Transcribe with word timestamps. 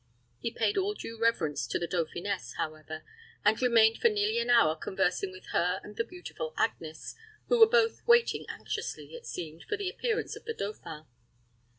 He 0.39 0.49
paid 0.49 0.79
all 0.79 0.95
due 0.95 1.19
reverence 1.19 1.67
to 1.67 1.77
the 1.77 1.85
dauphiness, 1.85 2.55
however, 2.57 3.03
and 3.45 3.61
remained 3.61 3.99
for 3.99 4.09
nearly 4.09 4.39
an 4.39 4.49
hour 4.49 4.75
conversing 4.75 5.31
with 5.31 5.45
her 5.51 5.79
and 5.83 5.95
the 5.95 6.03
beautiful 6.03 6.55
Agnes, 6.57 7.13
who 7.49 7.59
were 7.59 7.69
both 7.69 8.01
waiting 8.07 8.47
anxiously, 8.49 9.13
it 9.13 9.27
seemed, 9.27 9.63
for 9.69 9.77
the 9.77 9.91
appearance 9.91 10.35
of 10.35 10.45
the 10.45 10.55
dauphin. 10.55 11.05